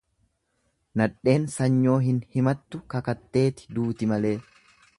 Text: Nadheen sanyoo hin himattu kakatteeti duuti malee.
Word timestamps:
Nadheen 1.01 1.43
sanyoo 1.55 1.97
hin 2.05 2.17
himattu 2.37 2.81
kakatteeti 2.95 3.69
duuti 3.79 4.09
malee. 4.15 4.37